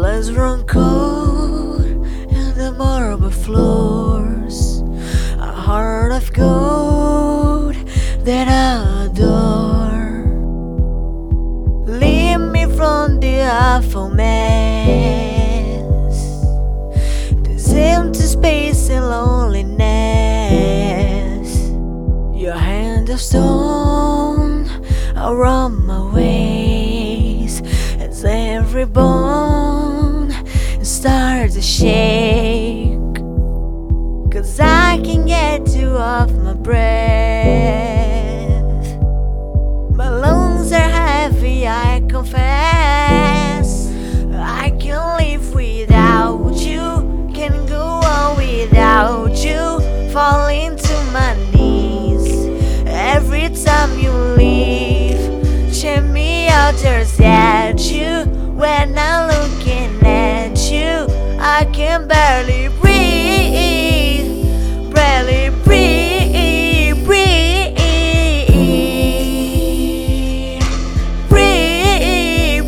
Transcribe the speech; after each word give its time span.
Blaze 0.00 0.32
run 0.32 0.64
cold 0.64 1.82
in 1.84 2.54
the 2.56 2.72
marble 2.72 3.30
floors. 3.30 4.80
A 5.38 5.52
heart 5.52 6.12
of 6.12 6.32
gold 6.32 7.74
that 8.24 8.48
I 8.48 9.04
adore. 9.04 10.24
Leave 11.84 12.40
me 12.40 12.64
from 12.78 13.20
the 13.20 13.42
awful 13.42 14.08
mess. 14.08 14.96
This 17.44 17.70
empty 17.70 18.20
space 18.20 18.88
and 18.88 19.06
loneliness. 19.06 19.68
Your 22.34 22.56
hand 22.56 23.10
of 23.10 23.20
stone 23.20 24.66
around 25.14 25.84
my 25.84 26.00
waist 26.14 27.66
as 28.00 28.24
bone 28.86 29.09
starts 31.40 31.54
to 31.54 31.62
shake. 31.62 33.14
Cause 34.30 34.60
I 34.60 35.00
can 35.02 35.24
get 35.24 35.68
you 35.70 35.96
off 35.96 36.30
my 36.32 36.52
breath. 36.52 37.48
My 39.96 40.10
lungs 40.10 40.70
are 40.70 40.90
heavy, 40.90 41.66
I 41.66 42.02
confess. 42.10 43.90
I 44.34 44.70
can't 44.78 45.16
live 45.18 45.54
without 45.54 46.56
you, 46.56 47.30
can't 47.34 47.66
go 47.66 47.86
on 48.04 48.36
without 48.36 49.42
you. 49.42 49.80
Falling 50.12 50.76
to 50.76 51.04
my 51.14 51.34
knees 51.54 52.28
every 52.86 53.48
time 53.64 53.98
you 53.98 54.12
leave. 54.36 55.72
Check 55.72 56.04
me 56.04 56.48
out, 56.48 56.76
just 56.76 57.18
at 57.18 57.80
you. 57.90 58.09
I 61.52 61.64
can 61.64 62.06
barely 62.06 62.68
breathe, 62.80 64.44
barely 64.94 65.50
breathe, 65.64 67.04
breathe, 67.04 67.74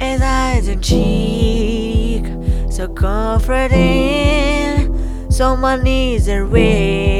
as 0.00 0.20
I 0.20 0.60
don't 0.66 0.82
cheek, 0.82 2.26
so 2.68 2.88
comforting. 2.88 3.70
So 5.30 5.56
my 5.56 5.76
knees 5.76 6.28
are 6.28 6.44
weak. 6.44 7.17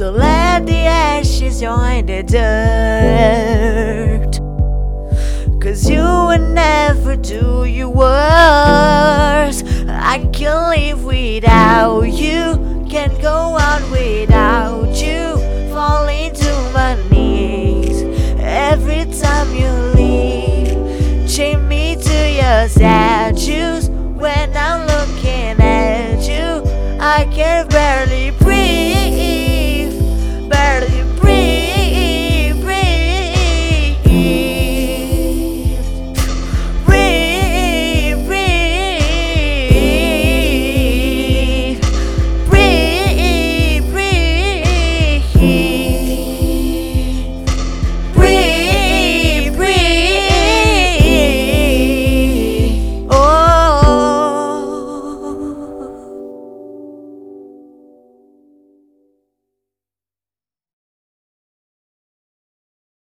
So 0.00 0.08
let 0.10 0.64
the 0.64 0.86
ashes 0.86 1.60
join 1.60 2.06
the 2.06 2.22
dirt. 2.22 2.40
Cause 5.60 5.90
you 5.90 6.00
will 6.00 6.38
never 6.38 7.16
do 7.16 7.66
your 7.66 7.90
worst. 7.90 9.66
I 9.90 10.26
can't 10.32 10.70
live 10.70 11.04
without 11.04 12.04
you, 12.04 12.86
can't 12.88 13.20
go 13.20 13.58
on 13.60 13.90
without 13.90 14.94
you. 14.94 15.36
Falling 15.70 16.32
to 16.32 16.70
my 16.72 16.96
knees 17.10 18.00
every 18.40 19.04
time 19.20 19.54
you 19.54 19.70
leave. 20.00 21.28
Chain 21.28 21.68
me 21.68 21.96
to 21.96 22.30
your 22.30 22.68
statues 22.70 23.90
when 23.90 24.56
I'm 24.56 24.86
looking 24.86 25.60
at 25.60 26.26
you. 26.26 26.64
I 26.98 27.26
can 27.30 27.68
barely 27.68 28.30
breathe. 28.30 28.59